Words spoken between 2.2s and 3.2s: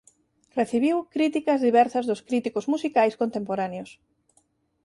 críticos musicais